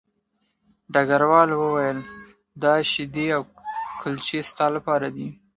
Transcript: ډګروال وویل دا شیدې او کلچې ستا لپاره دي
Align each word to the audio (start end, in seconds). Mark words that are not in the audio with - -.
ډګروال 0.93 1.49
وویل 1.55 1.99
دا 2.63 2.73
شیدې 2.91 3.27
او 3.37 3.41
کلچې 4.01 4.39
ستا 4.49 4.65
لپاره 4.75 5.07
دي 5.15 5.27